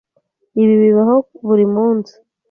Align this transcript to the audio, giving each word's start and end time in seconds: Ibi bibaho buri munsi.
Ibi 0.61 0.75
bibaho 0.83 1.15
buri 1.47 1.65
munsi. 1.75 2.13